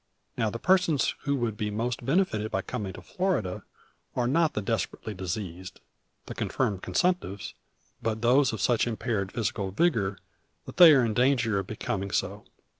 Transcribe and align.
Now, 0.35 0.49
the 0.49 0.57
persons 0.57 1.13
who 1.25 1.35
would 1.35 1.55
be 1.55 1.69
most 1.69 2.03
benefited 2.03 2.49
by 2.49 2.63
coming 2.63 2.91
to 2.93 3.03
Florida 3.03 3.61
are 4.15 4.25
not 4.25 4.53
the 4.55 4.61
desperately 4.63 5.13
diseased, 5.13 5.79
the 6.25 6.33
confirmed 6.33 6.81
consumptives, 6.81 7.53
but 8.01 8.23
those 8.23 8.51
of 8.51 8.61
such 8.61 8.87
impaired 8.87 9.31
physical 9.31 9.69
vigor 9.69 10.17
that 10.65 10.77
they 10.77 10.93
are 10.93 11.05
in 11.05 11.13
danger 11.13 11.59
of 11.59 11.67
becoming 11.67 12.09
so. 12.09 12.45